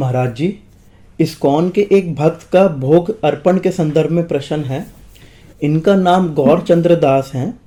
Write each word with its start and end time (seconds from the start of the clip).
महाराज 0.00 0.34
जी 0.34 0.54
ISKCON 1.20 1.68
के 1.70 1.86
एक 1.92 2.14
भक्त 2.14 2.46
का 2.52 2.66
भोग 2.68 3.24
अर्पण 3.24 3.58
के 3.58 3.70
संदर्भ 3.70 4.10
में 4.10 4.26
प्रश्न 4.28 4.60
है। 4.60 4.86
इनका 5.62 5.94
नाम 5.94 6.28
गौर 6.34 6.60
चंद्र 6.60 6.94
दास 6.94 7.30
हैं। 7.34 7.60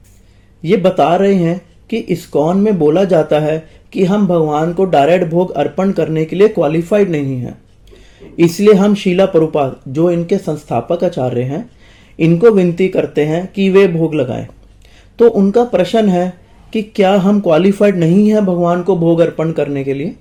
ये 0.63 0.77
बता 0.77 1.15
रहे 1.15 1.33
हैं 1.33 1.61
कि 1.89 1.97
इस्कॉन 1.97 2.57
में 2.57 2.79
बोला 2.79 3.04
जाता 3.04 3.39
है 3.39 3.57
कि 3.93 4.04
हम 4.04 4.27
भगवान 4.27 4.73
को 4.73 4.85
डायरेक्ट 4.85 5.25
भोग 5.25 5.51
अर्पण 5.51 5.91
करने 5.91 6.25
के 6.25 6.35
लिए 6.35 6.47
क्वालिफाइड 6.47 7.09
नहीं 7.09 7.38
हैं। 7.38 7.57
इसलिए 8.40 8.74
हम 8.74 8.96
शीला 8.96 9.26
प्रभुपाद 9.26 9.79
जो 9.88 10.10
इनके 10.12 10.38
संस्थापक 10.38 11.04
आचार्य 11.04 11.42
हैं, 11.42 11.70
इनको 12.20 12.52
विनती 12.52 12.88
करते 12.88 13.26
हैं 13.26 13.46
कि 13.47 13.70
वे 13.70 13.88
भोग 13.88 14.15
लगाएँ। 14.15 14.47
तो 15.20 15.29
उनका 15.29 15.63
प्रश्न 15.63 16.09
है 16.09 16.34
कि 16.73 16.81
क्या 16.81 17.13
हम 17.16 17.40
क्वालिफाइड 17.40 17.98
नहीं 17.98 18.30
है 18.30 18.41
भगवान 18.41 18.84
को 18.84 18.95
भोग 18.95 19.20
अर्पण 19.20 19.52
करने 19.52 19.84
के 19.84 19.94
लिए? 19.94 20.16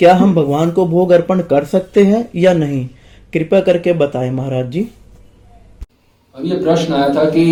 क्या 0.00 0.14
हम 0.14 0.34
भगवान 0.34 0.70
को 0.70 0.86
भोग 0.86 1.10
अर्पण 1.10 1.40
कर 1.42 1.64
सकते 1.64 2.02
हैं 2.04 2.28
या 2.36 2.52
नहीं? 2.54 2.86
कृपया 3.32 3.60
करके 3.60 3.92
बताएँ 3.92 4.30
महाराज 4.30 4.70
जी। 4.70 4.80
अब 6.34 6.44
ये 6.44 6.56
प्रश्न 6.56 6.92
आया 6.94 7.08
था 7.14 7.24
कि 7.30 7.44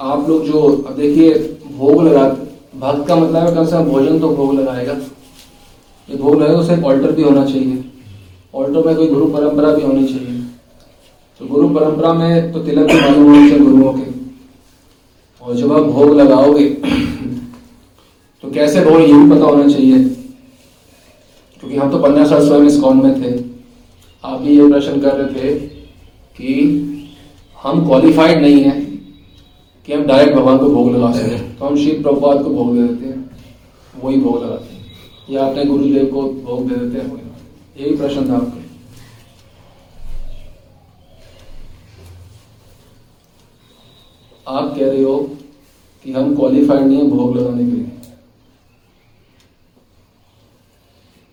आप 0.00 0.28
लोग 0.28 0.44
जो, 0.46 0.60
अब 0.88 0.96
देखिए, 0.96 1.32
भोग 1.76 2.02
लगा 2.02 2.24
भक्त 2.74 3.06
का 3.08 3.16
मतलब 3.16 3.46
है 3.46 3.54
कम 3.54 3.64
से 3.64 3.72
कम 3.72 3.84
भोजन 3.84 4.18
तो 4.20 4.28
भोग 4.28 4.54
लगाएगा। 4.54 4.92
ये 6.08 6.16
भोग 6.16 6.34
लगाएगा 6.34 6.58
उसे 6.58 6.74
एक 6.74 6.84
ऑल्टर 6.84 7.12
भी 7.12 7.22
होना 7.22 7.44
चाहिए। 7.44 7.84
ऑल्टर 8.54 8.86
में 8.86 8.96
कोई 8.96 9.06
गुरु 9.06 9.26
परंपरा 9.26 9.72
भी 9.72 9.82
होनी 9.82 10.04
चाहिए। 10.04 10.40
तो 11.40 11.46
गुरु 11.46 11.68
परंपरा 11.68 12.12
में 12.12 12.52
तो 12.52 12.58
तिलक 12.58 12.86
भी 12.86 13.00
मालूम 13.00 13.24
होने 13.24 13.48
चाहिए 13.48 13.64
गुरुओं 13.64 13.92
के। 13.92 14.06
और 15.42 15.56
जब 15.56 15.72
आप 15.72 15.82
भोग 15.84 16.14
लगाओगे 16.14 16.68
तो 18.44 18.50
कैसे 18.50 18.84
भोग, 18.84 19.00
ये 19.00 19.12
भी 19.12 19.30
पता 19.30 19.44
होना 19.44 19.68
चाहिए। 19.68 19.98
क्योंकि 21.60 21.76
हम 21.76 21.90
तो 21.90 21.98
पंद्रह 21.98 22.26
साल 22.26 22.46
स्वयं 22.48 22.66
इस 22.66 22.80
कौन 22.80 23.02
में 23.02 23.22
थे। 23.22 23.44
आप 24.24 24.40
भी 24.40 24.58
ये 24.58 24.70
प्रश्न 24.70 25.00
कर 25.00 25.16
रहे 25.16 25.34
थे 25.34 25.58
कि 26.38 26.54
हम 27.62 27.86
क्वालिफाइड 27.86 28.42
नहीं 28.42 28.62
है 28.64 28.80
कि 29.86 29.92
हम 29.92 30.02
डायरेक्ट 30.02 30.36
भगवान 30.36 30.58
को 30.58 30.70
भोग 30.70 30.92
लगा 30.96 31.12
सकें। 31.12 31.58
तो 31.58 31.64
हम 31.64 31.76
शिव 31.76 32.02
प्रभुपाद 32.02 32.42
को 32.42 32.50
भोग 32.50 32.74
दे 32.76 32.82
देते 32.82 33.06
हैं। 33.06 33.30
वही 34.04 34.16
भोग 34.16 34.42
लगाते 34.42 34.74
हैं। 34.74 34.86
या 35.30 35.46
अपने 35.46 35.64
गुरुदेव 35.64 36.06
को 36.06 36.22
भोग 36.22 36.68
दे 36.68 36.74
देते 36.74 37.06
हैं। 37.06 37.16
यही 37.80 37.96
प्रश्न 37.96 38.28
था 38.30 38.34
आपका। 38.34 38.64
आप 44.46 44.74
कह 44.78 44.90
रहे 44.90 45.02
हो 45.02 45.16
कि 46.04 46.12
हम 46.12 46.34
क्वालिफाइड 46.36 46.80
नहीं 46.80 46.98
है 46.98 47.06
भोग 47.06 47.36
लगाने 47.36 47.64
के 47.64 47.70
लिए। 47.70 47.90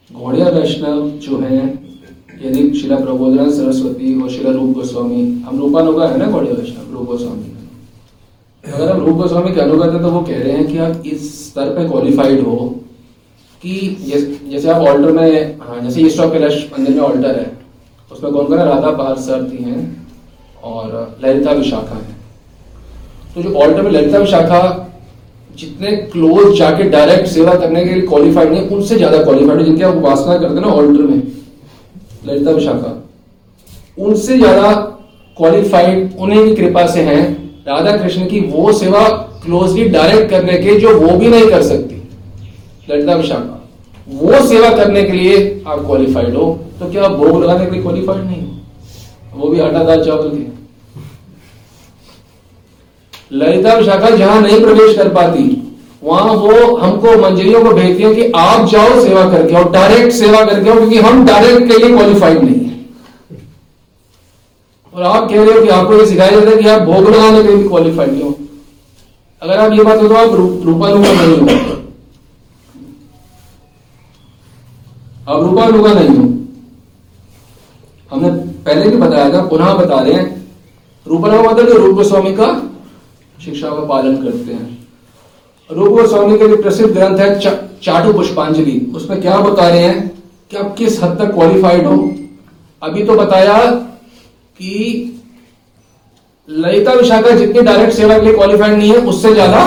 घोड़िया 0.09 0.49
वैष्णव 0.49 1.09
जो 1.21 1.39
है, 1.39 1.57
यदि 2.41 2.61
शिला 2.79 2.95
प्रबोधन 2.95 3.51
सरस्वती 3.51 4.21
और 4.21 4.29
शिला 4.29 4.51
रूप 4.51 4.73
गोस्वामी, 4.73 5.23
हम 5.45 5.59
रूपानुगा 5.59 6.07
है 6.07 6.17
ना 6.17 6.25
गौड़िया 6.31 6.53
वैष्णव, 6.53 6.93
रूप 6.93 7.05
गोस्वामी? 7.07 7.51
अगर 8.63 8.91
हम 8.91 9.05
रूप 9.05 9.17
गोस्वामी 9.17 9.51
के 9.53 9.61
अनुगत 9.61 9.93
है 9.93 10.01
तो 10.01 10.09
वो 10.11 10.21
कह 10.21 10.39
रहे 10.39 10.51
हैं 10.51 10.67
कि 10.67 10.77
आप 10.79 11.03
इस 11.05 11.27
स्तर 11.45 11.69
पे 11.75 11.87
क्वालिफाइड 11.89 12.41
हो 12.41 12.55
कि 13.61 13.73
जैसे 14.51 14.69
आप 14.69 14.81
ऑल्टर 14.83 15.11
में 15.11 15.59
हाँ 15.59 15.79
जैसे 15.81 16.01
ईस्ट 16.01 16.19
ऑफ़ 16.19 16.31
कैलाश 16.33 16.65
मंदिर 16.73 16.95
में 16.95 17.01
ऑल्टर 17.01 17.39
है, 17.39 17.51
उसमें 18.11 18.31
कौन 18.31 18.45
कौन 18.45 18.59
है? 18.59 18.65
राधा 18.65 18.91
पारसारथी 18.93 19.63
हैं 19.63 20.07
और 20.63 21.17
ललिता 21.23 21.51
विशाखा 21.53 21.95
है। 21.95 22.15
तो 23.35 23.41
जो 23.41 23.53
ऑल्टर 23.55 23.81
में 23.81 23.91
ललिता 23.91 24.17
विशाखा 24.17 24.61
जितने 25.59 25.91
क्लोज 26.11 26.57
जाके 26.57 26.83
डायरेक्ट 26.89 27.27
सेवा 27.27 27.53
करने 27.55 27.83
के 27.85 27.93
लिए 27.93 28.01
क्वालिफाइड 28.03 28.51
नहीं, 28.51 28.67
उनसे 28.67 28.95
ज़्यादा 28.97 29.23
क्वालिफाइड 29.23 29.61
जिनके 29.61 29.83
आप 29.83 29.95
उपासना 29.97 30.37
करते 30.37 30.61
ना 30.61 30.67
ऑल्टर 30.69 31.03
में। 31.03 31.21
ललिता 32.27 32.51
विशाखा। 32.51 32.91
उनसे 33.99 34.37
ज़्यादा 34.37 34.71
क्वालिफाइड 35.37 36.17
उन्हीं 36.19 36.43
की 36.45 36.55
कृपा 36.55 36.85
से 36.87 37.01
हैं। 37.03 37.21
राधा 37.67 37.95
कृष्ण 37.97 38.25
की 38.27 38.39
वो 38.41 38.71
सेवा 38.73 39.07
क्लोजली 39.43 39.87
डायरेक्ट 39.89 40.29
करने 40.29 40.57
के 40.59 40.79
जो 40.79 40.97
वो 40.99 41.17
भी 41.17 41.27
नहीं 41.27 41.49
कर 41.49 41.63
सकती। 41.63 42.01
ललिता 42.89 43.15
विशाखा। 43.15 43.61
वो 44.07 44.45
सेवा 44.47 44.69
करने 44.77 45.03
के 45.03 45.11
लिए 45.13 45.37
आप 45.67 45.85
क्वालिफाइड 45.85 46.35
हो 46.35 46.51
तो 46.79 46.89
क्या 46.91 47.03
आप 47.03 47.11
भोग 47.13 47.43
लगाने 47.43 47.65
के 47.65 47.71
लिए 47.71 47.81
क्वालिफाइड 47.81 48.23
नहीं 48.23 48.41
हो? 48.41 48.47
वो 49.35 49.49
भी 49.49 49.59
आटा 49.59 49.83
दाल 49.83 50.03
चावल 50.05 50.29
के। 50.29 50.43
ललिता 53.31 53.73
विशाखा 53.73 54.09
जहाँ 54.09 54.41
नहीं 54.41 54.59
प्रवेश 54.61 54.95
कर 54.97 55.09
पाती, 55.13 55.43
वहाँ 56.03 56.33
वो 56.33 56.75
हमको 56.77 57.17
मंजरियों 57.21 57.63
को 57.63 57.71
भेजती 57.71 58.03
है 58.03 58.13
कि 58.15 58.31
आप 58.37 58.67
जाओ 58.69 59.03
सेवा 59.03 59.23
करके 59.31 59.55
और 59.55 59.71
डायरेक्ट 59.71 60.11
सेवा 60.13 60.43
करके 60.45 60.69
आओ, 60.69 60.75
क्योंकि 60.75 60.99
हम 60.99 61.25
डायरेक्ट 61.25 61.67
के 61.67 61.77
लिए 61.77 61.95
क्वालिफाइड 61.95 62.43
नहीं 62.43 62.55
है। 62.55 62.73
और 64.93 65.03
आप 65.03 65.29
कह 65.29 65.35
रहे 65.35 65.53
हो 65.53 65.61
कि 65.61 65.69
आपको 65.69 65.93
ये 65.93 66.05
सिखाया 66.05 66.31
जाता 66.31 66.49
है 66.49 66.57
कि 66.57 66.67
आप 66.69 66.81
भोग 66.81 67.09
लगाने 67.09 67.41
के 67.43 67.55
लिए 67.55 67.67
क्वालिफाइड 67.67 68.11
नहीं 68.11 68.21
हो। 68.23 68.37
अगर 69.41 69.57
आप 69.57 69.73
ये 69.73 69.83
बात 69.83 70.01
हो 70.01 70.07
तो 70.07 70.15
आप 70.15 70.35
रूपानुगा 70.65 71.11
नहीं 71.11 71.37
हो। 71.37 71.47
आप 75.27 75.41
रूपानुगा 75.41 75.93
नहीं 75.93 76.09
हो। 76.09 76.23
हमने 78.11 78.29
पहले 78.65 78.89
भी 78.89 78.97
बताया 78.97 79.29
था, 79.33 79.41
पुनः 79.43 79.73
बता 79.73 79.99
रहे 79.99 80.13
हैं। 80.13 80.27
रूपानुगा 81.05 81.49
मतलब 81.51 81.69
रूप 81.75 81.95
गोस्वामी 81.95 82.33
का 82.35 82.45
शिक्षा 83.45 83.69
का 83.69 83.85
पालन 83.87 84.15
करते 84.17 84.53
हैं। 84.53 84.87
रूप 85.69 85.91
गोस्वामी 85.91 86.37
के 86.37 86.47
लिए 86.47 86.57
प्रसिद्ध 86.57 86.91
ग्रंथ 86.91 87.19
है 87.19 87.39
चा, 87.39 87.51
चाटू 87.83 88.13
पुष्पांजलि 88.13 88.79
उसमें 88.95 89.21
क्या 89.21 89.37
बता 89.39 89.67
रहे 89.67 89.79
हैं 89.79 90.11
कि 90.51 90.57
आप 90.57 90.75
किस 90.77 91.01
हद 91.03 91.17
तक 91.19 91.33
क्वालिफाइड 91.33 91.85
हो? 91.85 91.97
अभी 92.81 93.03
तो 93.03 93.15
बताया 93.15 93.57
कि 94.59 95.11
ललिता 96.47 96.93
विशाखा 96.93 97.29
जितनी 97.31 97.61
डायरेक्ट 97.61 97.93
सेवा 97.93 98.17
के 98.17 98.25
लिए 98.25 98.33
क्वालिफाइड 98.33 98.73
नहीं 98.73 98.91
है 98.91 98.97
उससे 99.07 99.33
ज़्यादा 99.33 99.59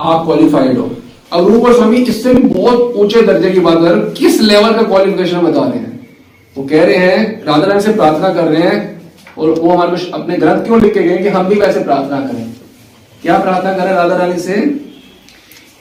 आप 0.00 0.24
क्वालिफाइड 0.24 0.78
हो। 0.78 0.90
अब 1.32 1.48
रूप 1.48 1.62
गोस्वामी 1.64 1.96
इससे 2.04 2.34
भी 2.34 2.42
बहुत 2.44 2.94
ऊँचे 2.96 3.22
दर्जे 3.22 3.50
की 3.50 3.60
बात 3.60 3.78
कर 3.78 3.98
किस 4.18 4.40
लेवल 4.42 4.72
का 4.72 4.82
क्वालिफिकेशन 4.82 5.40
बता 5.40 5.60
रहे 5.60 5.78
हैं? 5.78 6.00
वो 6.56 6.64
कह 6.64 6.84
रहे 6.84 6.96
हैं 6.96 7.44
राधा 7.44 7.66
रानी 7.66 7.80
से 7.80 7.92
प्रार्थना 7.92 8.32
कर 8.34 8.44
रहे 8.44 8.62
हैं 8.62 8.80
और 9.38 9.50
वो 9.50 9.70
हमारे 9.70 10.10
अपने 10.12 10.36
ग्रंथ 10.36 10.64
क्यों 10.64 10.80
लिख 10.80 10.94
के 10.94 11.02
गए 11.02 11.18
कि 11.18 11.28
हम 11.28 11.46
भी 11.48 11.60
वैसे 11.60 11.84
प्रार्थना 11.84 12.20
करें? 12.20 12.50
क्या 13.22 13.38
प्रार्थना 13.38 13.72
करें 13.72 13.92
राधा 13.92 14.16
रानी 14.16 14.38
से? 14.38 14.54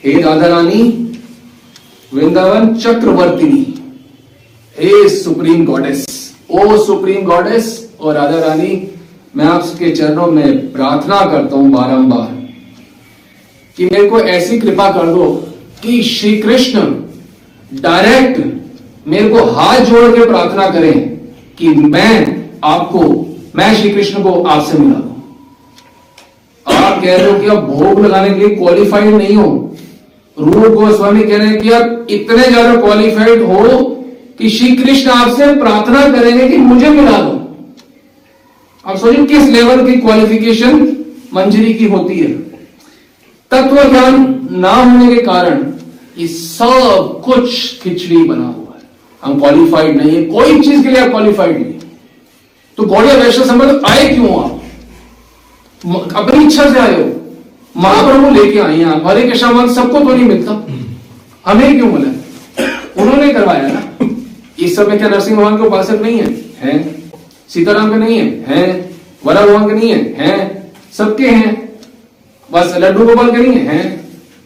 हे 0.04 0.22
राधा 0.22 0.48
रानी, 0.48 0.84
वृंदावन 2.14 2.76
चक्रवर्ती 2.76 3.50
हे 4.76 5.10
सुप्रीम 5.10 5.66
गॉडेस, 5.66 6.06
ओ 6.52 6.78
सुप्रीम 6.86 7.26
गॉडेस 7.26 7.96
और 8.00 8.14
राधा 8.16 8.40
रानी, 8.40 8.88
मैं 9.36 9.46
आपके 9.46 9.92
चरणों 9.92 10.28
में 10.28 10.72
प्रार्थना 10.74 11.26
करता 11.32 11.56
हूँ 11.56 11.72
बारंबार 11.72 12.30
कि 13.78 13.86
मेरे 13.86 14.10
को 14.10 14.20
ऐसी 14.20 14.60
कृपा 14.60 14.92
कर 14.92 15.08
दो 15.08 15.32
कि 15.84 16.02
श्री 16.04 16.38
कृष्ण 16.38 16.82
डायरेक्ट 17.82 19.08
मेरे 19.08 19.30
को 19.30 19.44
हाथ 19.52 19.80
जोड़ 19.80 20.10
के 20.16 20.26
प्रार्थना 20.26 20.70
करें 20.70 21.10
कि 21.58 21.68
मैं 21.68 22.50
आपको, 22.64 23.00
मैं 23.56 23.76
श्री 23.76 23.90
कृष्ण 23.90 24.24
को 24.24 24.42
आपसे 24.44 24.78
मिला 24.78 25.00
आप 26.82 27.02
कह 27.02 27.16
रहे 27.16 27.32
हो 27.32 27.40
कि 27.40 27.48
आप 27.48 27.64
भोग 27.66 28.06
लगाने 28.06 28.30
के 28.30 28.40
लिए 28.40 28.56
क्वालिफाइड 28.56 29.14
नहीं 29.14 29.36
हो। 29.36 29.50
रूप 30.38 30.74
गोस्वामी 30.74 31.24
कह 31.24 31.38
रहे 31.38 31.48
हैं 31.48 31.62
कि 31.62 31.72
आप 31.72 32.08
इतने 32.10 32.44
ज़्यादा 32.44 32.76
क्वालिफाइड 32.82 33.42
हो 33.44 33.80
कि 34.38 34.50
श्री 34.50 34.76
कृष्ण 34.76 35.10
आपसे 35.12 35.54
प्रार्थना 35.56 36.08
करेंगे 36.12 36.48
कि 36.50 36.58
मुझे 36.60 36.90
मिला 36.90 37.18
दो। 37.20 37.40
आप 38.86 38.98
सोचिए 38.98 39.26
किस 39.28 39.50
लेवल 39.50 39.86
की 39.88 40.00
क्वालिफिकेशन 40.02 40.88
मंजरी 41.34 41.74
की 41.74 41.88
होती 41.88 42.20
है। 42.20 42.32
तत्व 43.52 43.84
ज्ञान 43.90 44.16
ना 44.54 44.72
होने 44.72 45.16
के 45.16 45.22
कारण 45.22 45.64
ये 46.18 46.28
सब 46.28 47.22
कुछ 47.26 47.82
खिचड़ी 47.82 48.24
बना 48.24 48.46
हुआ 48.46 48.76
है। 48.76 48.82
हम 49.24 49.40
क्वालिफाइड 49.40 49.98
नहीं 49.98 50.16
है, 50.16 50.24
कोई 50.26 50.60
चीज़ 50.62 50.84
के 50.84 50.90
लिए 50.90 51.02
आप 51.02 51.10
क्वालिफाइड 51.10 51.60
नहीं 51.60 51.80
तो 52.78 52.84
गौड़िया 52.86 53.16
वैश्य 53.16 53.44
संबंध 53.46 53.82
आए 53.88 54.08
क्यों 54.08 54.44
आप? 54.44 54.61
अपनी 55.86 56.46
इच्छा 56.46 56.74
से 56.74 56.80
आए 56.80 57.02
हो, 57.02 57.10
महाप्रभु 57.78 58.30
लेके 58.30 58.60
आए 58.60 58.78
हैं, 58.78 58.86
आप 58.86 59.08
हरे 59.08 59.24
कृष्ण 59.24 59.48
मन 59.48 59.74
सबको 59.74 60.00
तो 60.00 60.14
नहीं 60.14 60.26
मिलता। 60.26 60.52
हमें 61.46 61.78
क्यों 61.78 61.92
मिला? 61.92 62.10
उन्होंने 63.02 63.34
करवाया 63.34 63.68
ना। 63.68 64.10
इस 64.60 64.76
समय 64.76 64.98
क्या 64.98 65.10
नरसिंह 65.10 65.38
भगवान 65.38 65.58
के 65.58 65.64
उपासक 65.64 66.02
नहीं 66.02 66.20
है? 66.20 66.32
हैं? 66.60 67.12
सीताराम 67.50 67.90
के 67.90 67.96
नहीं 67.96 68.18
है? 68.18 68.46
हैं? 68.48 68.96
वरा 69.26 69.42
भगवान 69.42 69.68
के 69.68 69.74
नहीं 69.74 69.90
है? 69.90 69.98
हैं? 69.98 70.72
सबके 70.98 71.28
हैं। 71.28 71.80
बस 72.52 72.76
लड्डू 72.78 73.06
गोपाल 73.06 73.32
के 73.32 73.38
नहीं 73.38 73.54
है? 73.54 73.90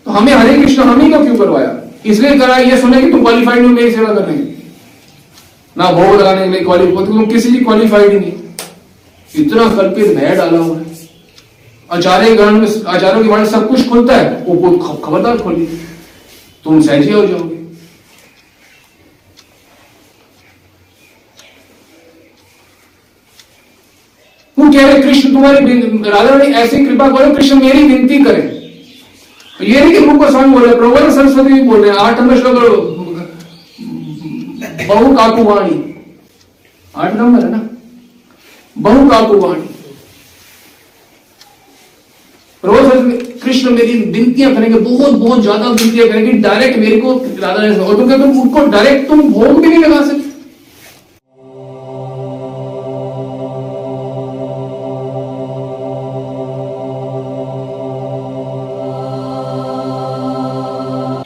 तो 0.06 0.12
हमें 0.12 0.34
हरे 0.34 0.62
कृष्ण, 0.62 0.84
हमें 0.84 1.12
का 1.12 1.24
क्यों 1.24 1.38
करवाया? 1.38 1.78
इसलिए 2.06 2.40
कराया 2.40 2.70
ये 2.70 2.82
सुने 2.82 3.02
कि 3.02 3.12
तुम 3.12 3.22
क्वालिफाइड 3.22 3.64
हो, 3.64 3.70
मेरी 3.70 3.92
सेवा 3.92 4.14
करने 4.14 4.38
ना 5.78 5.92
भोग 5.92 6.20
लगाने 6.22 6.44
के 6.44 6.52
लिए 6.52 6.62
क्वालिफाइड 6.62 7.08
तुम 7.08 7.26
किसी 7.26 7.52
की 7.52 7.58
क्वालिफाइड 7.58 8.12
ही 8.14 8.20
नहीं। 8.20 8.34
इतना 9.36 9.76
कल्पित 9.76 10.18
भय 10.18 10.36
डाला 10.36 10.58
हुआ 10.58 10.78
है। 10.78 10.95
आचार्य 11.92 12.36
गण 12.36 12.52
में, 12.52 12.86
आचार्यों 12.86 13.24
के 13.24 13.30
बारे 13.30 13.46
सब 13.46 13.68
कुछ 13.70 13.90
खुलता 13.90 14.16
है। 14.16 14.44
वो 14.44 14.54
बहुत 14.56 15.04
खबरदार 15.06 15.38
खोली। 15.38 15.66
तुम 16.64 16.82
सहजे 16.82 17.14
हो 17.14 17.26
जाओगे। 17.26 17.56
वो 24.60 24.72
कह 24.72 24.88
रहे, 24.88 25.02
कृष्ण, 25.02 25.34
तुम्हारी 25.34 25.82
राधा 26.10 26.36
ने 26.36 26.46
ऐसी 26.46 26.86
कृपा 26.86 27.08
करो, 27.08 27.34
कृष्ण 27.34 27.56
मेरी 27.56 27.84
विनती 27.84 28.24
करें। 28.24 28.56
ये 29.62 29.80
नहीं 29.80 29.94
कि 29.94 30.00
मुख 30.00 30.26
गोस्वामी 30.26 30.54
बोल 30.54 30.66
रहे 30.66 30.76
प्रभु 30.76 30.96
सरस्वती 30.96 31.54
भी 31.54 31.62
बोल 31.62 31.86
रहे 31.86 31.98
आठ 31.98 32.20
नंबर 32.20 32.38
श्लोक 32.38 32.56
बहु 34.88 35.16
काकुवाणी। 35.16 35.96
आठ 36.96 37.14
नंबर 37.14 37.46
है 37.46 37.52
ना? 37.52 37.70
बहु 38.78 39.10
काकुवाणी। 39.10 39.75
सरस्वती 42.66 43.18
कृष्ण 43.42 43.72
मेरी 43.72 43.94
विनतियाँ 44.12 44.54
करेंगे 44.56 44.78
बहुत 44.80 45.14
बहुत 45.14 45.42
ज़्यादा 45.42 45.68
विनतियाँ 45.70 46.08
करेंगे। 46.10 46.32
डायरेक्ट 46.44 46.78
मेरे 46.80 46.98
को 47.02 47.12
राधा 47.42 47.62
रानी 47.62 47.76
और 47.78 47.96
तुम 47.96 48.12
हो, 48.12 48.42
उनको 48.42 48.66
डायरेक्ट 48.72 49.08
तुम 49.10 49.22
भोग 49.34 49.62
भी 49.62 49.68
नहीं 49.68 49.84
लगा 49.84 50.02
सकते। 50.02 50.24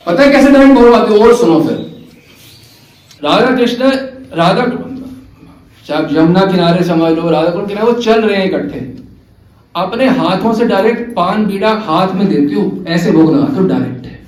पता 0.05 0.23
है 0.23 0.31
कैसे 0.31 0.51
डायरेक्ट 0.51 0.75
भोग 0.75 0.93
आते 0.93 1.19
और 1.19 1.35
सुनो 1.37 1.59
फिर। 1.63 1.77
राधा 3.23 3.55
कृष्ण 3.55 3.91
राधा 4.35 4.63
चाहे 5.87 6.15
यमुना 6.15 6.45
किनारे 6.45 6.83
समझ 6.85 7.11
लो 7.13 7.29
राधा 7.29 7.49
कुंड 7.49 7.67
किनारे 7.67 7.87
वो 7.87 7.93
चल 8.01 8.21
रहे 8.21 8.37
हैं 8.37 8.47
इकट्ठे। 8.47 8.79
अपने 9.75 10.05
हाथों 10.07 10.53
से 10.53 10.65
डायरेक्ट 10.65 11.13
पान 11.15 11.45
बीड़ा 11.45 11.71
हाथ 11.71 12.13
में 12.13 12.27
देते 12.29 12.53
हो। 12.53 12.85
ऐसे 12.87 13.11
भोग 13.11 13.35
लगाते 13.35 13.55
हो 13.55 13.67
डायरेक्ट 13.67 14.05
है। 14.05 14.19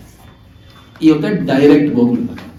ये 1.03 1.11
होता 1.11 1.27
है 1.27 1.45
डायरेक्ट 1.45 1.93
भोग 1.93 2.11
लगाना 2.11 2.49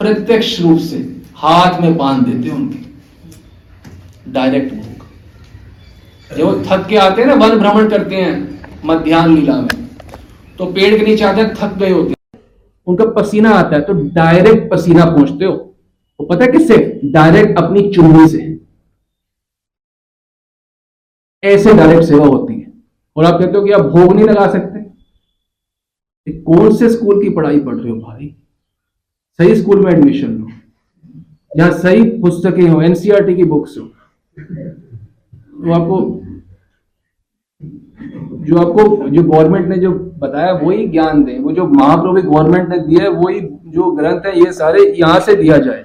प्रत्यक्ष 0.00 0.60
रूप 0.60 0.78
से 0.78 0.96
हाथ 1.36 1.80
में 1.80 1.96
पान 1.96 2.22
देते 2.22 2.48
हो 2.48 2.56
उनके। 2.56 4.32
डायरेक्ट 4.32 4.74
भोग। 4.74 6.36
जब 6.38 6.64
थक 6.66 6.86
के 6.88 6.96
आते 6.96 7.22
हैं 7.22 7.28
ना, 7.28 7.34
वन 7.34 7.58
भ्रमण 7.58 7.88
करते 7.88 8.16
हैं 8.16 8.60
मध्यान्ह 8.84 9.34
लीला 9.36 9.56
में। 9.56 9.88
तो 10.58 10.66
पेड़ 10.66 10.98
के 10.98 11.04
नीचे 11.06 11.24
आते 11.24 11.40
हैं, 11.40 11.54
थक 11.54 11.76
गए 11.78 11.90
होते 11.90 12.10
हैं। 12.10 12.40
उनका 12.86 13.04
पसीना 13.12 13.50
आता 13.50 13.76
है 13.76 13.82
तो 13.82 13.92
डायरेक्ट 13.92 14.70
पसीना 14.72 15.04
पहुँचते 15.04 15.44
हो। 15.44 15.52
वो 15.52 16.24
तो 16.24 16.24
पता 16.24 16.44
है 16.44 16.52
किससे? 16.52 17.00
डायरेक्ट 17.04 17.58
अपनी 17.58 17.92
चुन्नी 17.92 18.28
से। 18.28 18.53
ऐसे 21.44 21.74
डायरेक्ट 21.74 22.04
सेवा 22.04 22.26
होती 22.26 22.54
है। 22.54 22.72
और 23.16 23.24
आप 23.24 23.40
कहते 23.40 23.58
हो 23.58 23.64
कि 23.64 23.72
आप 23.72 23.80
भोग 23.80 24.14
नहीं 24.14 24.24
लगा 24.24 24.46
सकते। 24.48 24.78
ये 26.28 26.40
कौन 26.40 26.76
से 26.76 26.90
स्कूल 26.90 27.22
की 27.22 27.30
पढ़ाई 27.30 27.60
पढ़ 27.60 27.74
रहे 27.74 27.90
हो 27.90 27.96
भाई? 27.96 28.36
सही 29.38 29.56
स्कूल 29.56 29.84
में 29.84 29.92
एडमिशन 29.92 30.28
लो। 30.28 30.46
जहाँ 31.56 31.70
सही 31.70 32.02
पुस्तकें 32.18 32.68
हो 32.68 32.82
एनसीईआरटी 32.82 33.34
की 33.36 33.44
बुक्स 33.44 33.78
हो। 33.78 33.84
तो 33.84 35.72
आपको, 35.72 36.20
जो 38.44 38.56
आपको, 38.56 39.08
जो 39.08 39.22
गवर्नमेंट 39.22 39.68
ने 39.68 39.76
जो 39.76 39.90
बताया, 39.92 40.52
वही 40.52 40.86
ज्ञान 40.86 41.24
दें। 41.24 41.38
वो 41.38 41.52
जो 41.52 41.66
महाप्रभु 41.66 42.22
गवर्नमेंट 42.22 42.68
ने 42.68 42.78
दिया 42.78 43.02
है, 43.02 43.08
वही 43.08 43.40
जो 43.66 43.90
ग्रंथ 43.90 44.26
है, 44.26 44.38
ये 44.40 44.52
सारे 44.52 44.94
यहाँ 44.98 45.20
से 45.20 45.36
दिया 45.36 45.58
जाए 45.58 45.82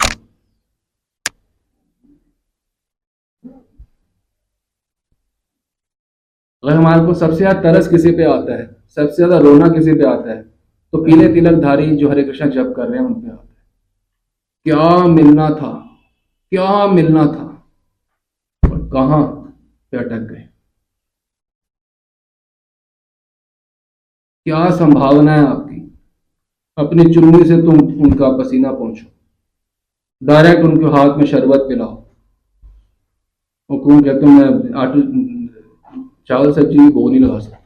अगर 6.70 6.78
हमारे 6.78 7.06
को 7.06 7.14
सबसे 7.14 7.36
ज़्यादा 7.36 7.62
तरस 7.62 7.88
किसी 7.88 8.12
पे 8.12 8.24
आता 8.24 8.54
है? 8.54 8.66
सबसे 8.90 9.16
ज़्यादा 9.16 9.38
रोना 9.38 9.68
किसी 9.68 9.94
पे 9.94 10.04
आता 10.04 10.30
है? 10.30 10.42
तो 10.94 11.04
पीले 11.04 11.28
तिलकधारी 11.34 11.96
जो 11.96 12.10
हरे 12.10 12.24
कृष्णा 12.24 12.48
जप 12.48 12.74
कर 12.76 12.88
रहे 12.88 13.00
हैं, 13.00 13.06
उन 13.06 13.14
पे 13.14 13.30
आता 13.30 13.42
है। 13.44 13.58
क्या 14.66 15.08
मिलना 15.08 15.50
था? 15.50 15.72
क्या 16.52 16.88
मिलना 16.88 17.26
था? 17.26 17.46
और 18.64 18.90
कहाँ 18.94 19.22
पे 19.92 19.98
अटक 19.98 20.28
गए? 20.32 20.46
क्या 24.46 24.70
संभावना 24.70 25.36
है 25.36 25.46
आपकी? 25.46 25.82
अपनी 26.78 27.14
चुन्नी 27.14 27.44
से 27.46 27.62
तुम 27.62 27.80
उनका 28.04 28.30
पसीना 28.38 28.72
पहुंचो। 28.72 29.06
डायरेक्ट 30.22 30.64
उनके 30.64 30.98
हाथ 30.98 31.18
में 31.18 31.26
शरबत 31.26 31.66
पिलाओ। 31.70 31.96
और 33.70 34.02
कहते 34.04 34.26
मैं 34.26 34.74
आटू 34.82 35.02
चावल 36.30 36.52
सब्ज़ी 36.54 36.90
वो 36.90 37.10
नहीं 37.10 37.20
लगा 37.20 37.40
सकता। 37.40 37.58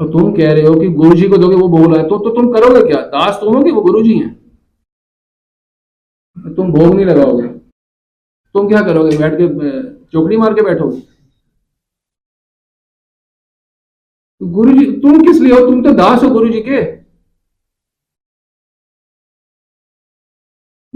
तो 0.00 0.04
तुम 0.12 0.32
कह 0.36 0.52
रहे 0.52 0.62
हो 0.62 0.74
कि 0.74 0.88
गुरु 0.88 1.14
जी 1.16 1.28
को 1.28 1.36
दोगे 1.36 1.56
वो 1.56 1.68
भोग 1.68 1.92
लाए 1.92 2.02
तो, 2.02 2.18
तो 2.18 2.30
तुम 2.34 2.52
करोगे 2.52 2.86
क्या? 2.88 3.00
दास 3.02 3.40
तुम 3.40 3.56
हो 3.56 3.62
वो 3.74 3.82
गुरु 3.82 4.02
जी 4.04 4.18
हैं 4.18 4.36
तुम 6.56 6.72
भोग 6.72 6.94
नहीं 6.94 7.06
लगाओगे। 7.06 7.48
तुम 8.54 8.68
क्या 8.68 8.80
करोगे? 8.82 9.16
बैठ 9.18 9.32
के 9.34 9.46
चौकड़ी 10.12 10.36
मार 10.36 10.54
के 10.54 10.62
बैठोगे? 10.62 11.00
गुरु 14.42 14.72
जी 14.72 14.86
तुम 15.00 15.20
किस 15.22 15.40
लिए 15.40 15.52
हो? 15.52 15.60
तुम 15.60 15.82
तो 15.84 15.92
दास 15.92 16.22
हो 16.22 16.28
गुरु 16.30 16.48
जी 16.48 16.60
के। 16.60 16.97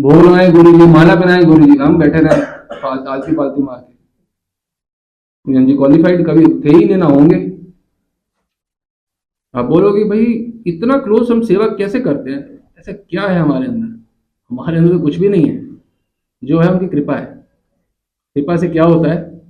भोग 0.00 0.12
लगाए 0.12 0.50
गुरु 0.50 0.72
जी, 0.72 0.86
माला 0.86 1.14
पहनाए 1.14 1.44
गुरु 1.44 1.64
जी, 1.64 1.78
हम 1.78 1.98
बैठे 1.98 2.18
रहे 2.18 2.42
आलती 3.10 3.36
पालती 3.36 3.62
मार 3.62 3.86
के। 3.90 5.66
जी 5.66 5.76
क्वालिफाइड 5.76 6.26
कभी 6.26 6.44
थे 6.44 6.76
ही 6.76 6.84
नहीं 6.84 6.96
ना 6.96 7.06
होंगे। 7.06 7.58
आप 9.54 9.64
बोलोगे, 9.64 10.04
भाई, 10.04 10.52
इतना 10.66 10.98
क्लोज 10.98 11.30
हम 11.30 11.42
सेवा 11.42 11.66
कैसे 11.66 12.00
करते 12.00 12.30
हैं? 12.30 12.70
ऐसा 12.78 12.92
क्या 12.92 13.22
है 13.22 13.40
हमारे 13.40 13.66
अंदर? 13.66 14.04
हमारे 14.50 14.76
अंदर 14.78 14.92
तो 14.92 15.00
कुछ 15.00 15.16
भी 15.16 15.28
नहीं 15.28 15.46
है। 15.46 15.76
जो 16.44 16.58
है 16.58 16.72
उनकी 16.72 16.86
कृपा 16.86 17.16
है। 17.16 17.48
कृपा 18.34 18.56
से 18.56 18.68
क्या 18.68 18.84
होता 18.84 19.10
है? 19.12 19.42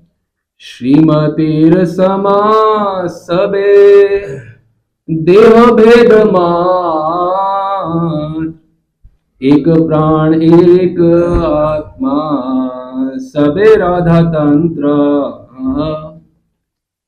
श्रीमतीर 0.58 1.84
समा 1.84 3.06
सबे 3.06 4.18
देह 5.10 5.66
भेद 5.66 6.12
मान 6.12 6.81
एक 9.44 9.64
प्राण, 9.68 10.34
एक 10.42 11.00
आत्मा, 11.44 12.16
सबे 13.18 13.76
राधा 13.76 14.20
तंत्र 14.22 14.82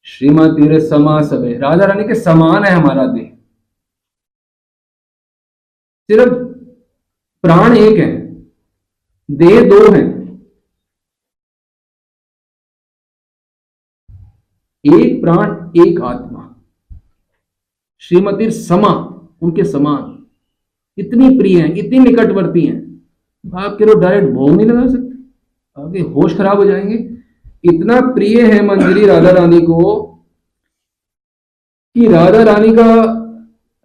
श्रीमती 0.04 0.80
समा 0.88 1.22
सबे। 1.22 1.58
राधा 1.58 1.84
रानी 1.84 2.04
के 2.04 2.14
समान 2.14 2.64
है 2.64 2.70
हमारा 2.70 3.06
देह। 3.06 3.38
सिर्फ़ 6.10 6.34
प्राण 7.42 7.76
एक 7.76 7.98
है, 7.98 8.34
देह 9.30 9.68
दो 9.68 9.92
है। 9.92 10.14
एक 14.84 15.22
प्राण, 15.22 15.70
एक 15.76 16.00
आत्मा। 16.00 16.56
श्रीमती 18.00 18.50
समा 18.50 18.92
उनके 19.42 19.64
समान। 19.64 20.13
इतनी 20.98 21.38
प्रिय 21.38 21.60
हैं, 21.60 21.74
इतनी 21.74 21.98
निकटवर्ती 21.98 22.60
हैं। 22.60 22.84
आप 23.54 23.76
कह 23.78 23.84
रहे 23.84 23.94
हो 23.94 24.00
डायरेक्ट 24.00 24.34
भोग 24.34 24.50
नहीं 24.50 24.66
लगा 24.66 24.86
सकते। 24.86 25.14
आपके 25.82 25.98
होश 26.00 26.36
खराब 26.36 26.56
हो 26.56 26.64
जाएँगे। 26.64 26.96
इतना 27.64 28.00
प्रिय 28.00 28.42
है 28.52 28.66
मंजरी 28.66 29.06
राधा 29.06 29.30
रानी 29.30 29.60
को 29.60 30.02
कि 31.94 32.08
राधा 32.08 32.42
रानी 32.42 32.68
का 32.68 33.20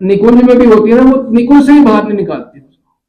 निकुंज 0.02 0.44
में 0.44 0.58
भी 0.58 0.66
होती 0.66 0.92
है 0.92 1.04
ना, 1.04 1.12
वो 1.12 1.32
निकुंज 1.32 1.66
से 1.66 1.72
ही 1.72 1.86
बाहर 1.86 2.04
नहीं 2.04 2.18
निकालती 2.18 2.60
उसको। 2.60 3.02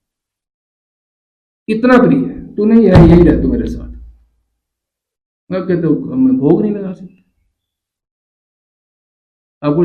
इतना 1.68 1.98
प्रिय 1.98 2.18
है 2.18 2.54
तू 2.54 2.64
नहीं 2.64 2.86
है 2.86 3.08
यही 3.08 3.22
रह 3.22 3.42
तू 3.42 3.48
मेरे 3.48 3.66
साथ। 3.66 3.88
मैं 5.50 5.62
कहते 5.62 5.86
हो, 5.86 5.94
मैं 5.94 6.36
भोग 6.38 6.62
नहीं 6.62 6.72
लगा 6.72 6.92
सकता। 6.92 7.09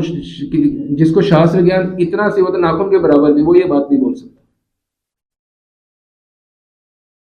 श- 0.00 0.06
श- 0.06 0.50
जिसको 0.92 1.22
शास्त्र 1.22 1.62
ज्ञान 1.62 1.96
इतना 2.00 2.30
से 2.30 2.40
होता 2.40 2.58
नाखून 2.58 2.90
के 2.90 2.98
बराबर 2.98 3.32
भी 3.32 3.42
वो 3.42 3.54
ये 3.54 3.64
बात 3.64 3.88
नहीं 3.90 4.02
बोल 4.02 4.14
सकता। 4.14 4.42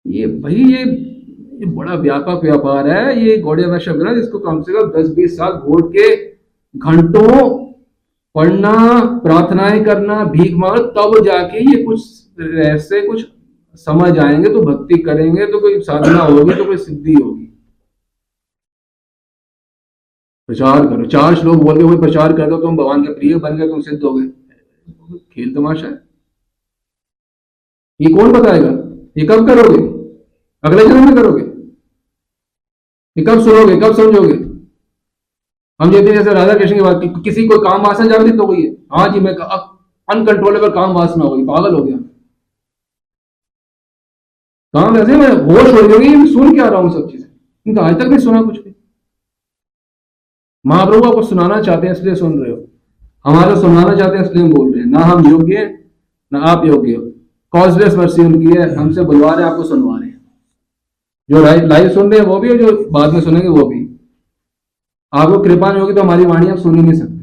ये 0.08 0.28
भाई 0.28 0.56
ये 0.56 1.14
ये 1.54 1.66
बड़ा 1.66 1.94
व्यापक 1.94 2.42
व्यापार 2.44 2.90
है, 2.90 3.26
ये 3.26 3.38
गौड़िया 3.38 3.68
में 3.68 3.80
शब्द 3.80 4.16
जिसको 4.16 4.40
कम 4.40 4.62
से 4.62 4.74
कम 4.74 5.02
दस 5.02 5.10
बीस 5.10 5.38
साल 5.38 5.52
घोट 5.52 5.92
के 5.92 6.34
घंटों 6.80 7.66
पढ़ना, 8.36 9.04
प्रार्थनाएँ 9.24 9.84
करना, 9.84 10.24
भीख 10.24 10.56
मांगना, 10.56 10.86
तब 10.86 11.26
जाके 11.26 11.78
ये 11.78 11.84
कुछ 11.84 12.30
रहस्य, 12.40 13.02
कुछ 13.02 13.28
समझ 13.76 14.20
आएँगे 14.20 14.50
तो 14.50 14.62
भक्ति 14.62 14.98
करेंगे 14.98 15.46
तो 15.46 15.60
कोई 15.60 15.80
साधना 15.80 16.20
होगी 16.20 16.56
तो 16.56 16.66
कोई 16.66 16.78
सिद्धि 16.78 17.14
होगी। 17.14 17.53
प्रचार 20.50 20.86
करो। 20.88 21.06
चार 21.08 21.36
श्लोक 21.36 21.58
बोल 21.58 21.78
के 21.80 22.00
प्रचार 22.02 22.34
कर 22.34 22.50
दो 22.50 22.58
तुम 22.58 22.78
भगवान 22.78 23.04
के 23.04 23.14
प्रिय 23.14 23.36
बन 23.38 23.58
गए, 23.58 23.68
तुम 23.68 23.82
सिद्ध 23.82 24.04
हो 24.04 24.14
गए। 24.14 24.28
खेल 25.18 25.54
तमाशा 25.56 25.88
है। 25.88 26.02
ये 28.00 28.14
कौन 28.14 28.32
बताएगा? 28.32 28.70
ये 29.18 29.26
कब 29.28 29.48
करोगे? 29.48 29.82
अगले 30.64 30.88
जन्म 30.88 31.06
में 31.06 31.16
करोगे? 31.16 31.44
ये 33.18 33.24
कब 33.26 33.42
सुनोगे? 33.44 33.76
कब 33.78 33.96
समझोगे? 33.96 34.34
हम 35.80 35.92
हैं 36.08 36.16
जैसे 36.16 36.34
राधा 36.34 36.54
कृष्ण 36.54 36.76
की 36.76 36.82
बात 36.82 37.02
की 37.02 37.08
किसी 37.24 37.48
को 37.48 37.58
काम 37.62 37.82
वासना 37.82 38.06
जागृत 38.08 38.40
हो 38.40 38.48
गई 38.48 38.62
है। 38.62 38.70
हाँ 38.94 39.08
जी, 39.10 39.20
मैं 39.20 39.34
अनकंट्रोलेबल 39.34 40.70
काम 40.72 40.94
वासना 40.94 41.24
हो 41.26 41.36
गई, 41.36 41.44
पागल 41.46 41.76
हो 41.76 41.84
गया। 41.84 41.98
काम 44.74 44.98
ऐसे 44.98 45.16
मैं 45.18 45.30
होश 45.46 45.74
हो 45.74 45.88
गई 45.90 46.26
सुन 46.34 46.54
क्या 46.54 46.68
रहा 46.68 46.80
हूँ 46.80 46.92
सब 46.92 47.10
चीज़ें। 47.10 47.78
आज 47.80 47.96
तक 47.96 48.06
नहीं 48.06 48.20
सुना 48.20 48.42
कुछ 48.42 48.58
भी। 48.58 48.74
महाप्रभु 50.66 51.08
आपको 51.08 51.24
सुनाना 51.24 51.62
चाहते 51.62 51.88
हैं, 51.88 51.94
इसलिए 51.94 52.16
सुन 52.16 52.38
रहे 52.40 52.52
हो। 52.52 52.64
हमारे 53.26 53.56
सुनाना 53.62 53.96
चाहते 53.96 54.18
हैं, 54.18 54.26
इसलिए 54.26 54.44
हम 54.44 54.54
बोल 54.54 54.72
रहे 54.72 54.84
हैं। 54.84 54.90
ना 54.90 55.00
हम 55.00 55.30
योग्य 55.30 55.58
हैं, 55.58 55.92
ना 56.32 56.40
आप 56.40 56.66
योग्य 56.66 56.94
हो। 56.94 57.04
कॉजलेस 57.54 57.96
मर्सी 57.96 58.22
उनकी 58.22 58.60
है, 58.60 58.76
हमसे 58.76 59.02
बुलवा 59.02 59.34
रहे 59.34 59.46
हैं, 59.46 59.52
आपको 59.52 59.64
सुनवा 59.64 59.98
रहे 60.00 60.10
हैं। 60.10 60.22
जो 61.30 61.68
लाइव 61.68 61.90
सुन 61.90 62.12
रहे 62.12 62.20
हैं, 62.20 62.28
वो 62.28 62.40
भी 62.40 62.50
है, 62.50 62.58
जो 62.58 62.90
बाद 62.92 63.14
में 63.14 63.22
सुनेंगे, 63.22 63.48
वो 63.48 63.66
भी। 63.66 63.82
आपको 65.14 65.40
कृपा 65.40 65.72
नहीं 65.72 65.82
होगी 65.82 65.94
तो 65.94 66.02
हमारी 66.02 66.26
वाणी 66.26 66.48
आप 66.50 66.58
सुन 66.58 66.76
ही 66.76 66.82
नहीं 66.82 67.00
सकते। 67.00 67.22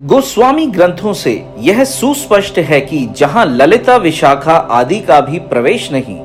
गोस्वामी 0.00 0.66
ग्रंथों 0.66 1.12
से 1.12 1.32
यह 1.58 1.84
सुस्पष्ट 1.84 2.58
है 2.58 2.80
कि 2.80 3.06
जहाँ 3.06 3.44
ललिता 3.46 3.96
विशाखा 3.96 4.52
आदि 4.52 5.00
का 5.00 5.20
भी 5.20 5.38
प्रवेश 5.38 5.92
नहीं, 5.92 6.18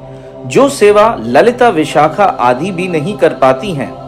जो 0.47 0.69
सेवा 0.69 1.15
ललिता 1.19 1.69
विशाखा 1.69 2.23
आदि 2.23 2.71
भी 2.71 2.87
नहीं 2.87 3.17
कर 3.17 3.33
पाती 3.33 3.71
हैं 3.71 4.06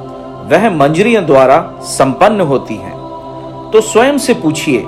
वह 0.52 0.70
मंजरियों 0.70 1.26
द्वारा 1.26 1.58
संपन्न 1.88 2.42
होती 2.42 2.76
हैं 2.76 2.94
तो 3.72 3.82
स्वयं 3.82 4.18
से 4.18 4.34
पूछिए 4.34 4.84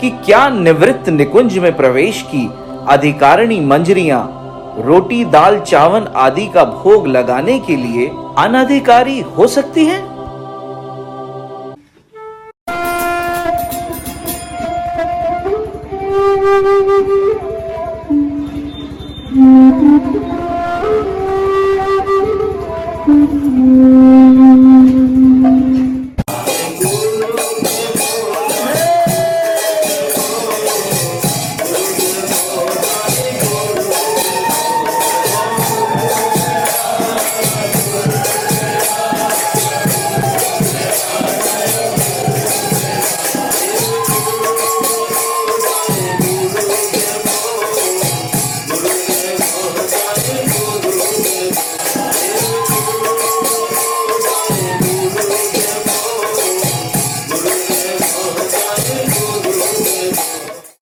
कि 0.00 0.10
क्या 0.24 0.48
निवृत्त 0.48 1.08
निकुंज 1.08 1.58
में 1.58 1.76
प्रवेश 1.76 2.22
की 2.30 2.46
अधिकारिणी 2.88 3.58
मंजरियाँ, 3.60 4.22
रोटी, 4.78 5.24
दाल 5.24 5.58
चावन 5.60 6.06
आदि 6.18 6.46
का 6.46 6.64
भोग 6.64 7.06
लगाने 7.06 7.58
के 7.58 7.76
लिए 7.76 8.06
अनधिकारी 8.38 9.20
हो 9.36 9.46
सकती 9.46 9.84
हैं. 9.86 10.00